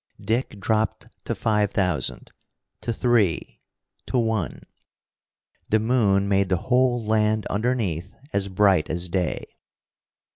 Dick 0.19 0.59
dropped 0.59 1.09
to 1.25 1.35
five 1.35 1.69
thousand, 1.71 2.31
to 2.81 2.91
three, 2.91 3.61
to 4.07 4.17
one. 4.17 4.61
The 5.69 5.79
moon 5.79 6.27
made 6.27 6.49
the 6.49 6.57
whole 6.57 7.05
land 7.05 7.45
underneath 7.51 8.15
as 8.33 8.47
bright 8.47 8.89
as 8.89 9.09
day. 9.09 9.45